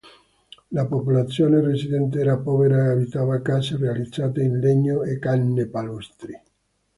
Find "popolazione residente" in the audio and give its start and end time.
0.87-2.21